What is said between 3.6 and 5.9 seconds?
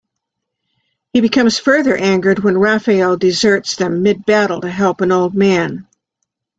them mid-battle to help an old man.